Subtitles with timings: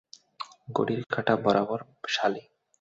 [0.75, 1.79] ঘড়ির কাটা বরাবর,
[2.07, 2.43] সালি?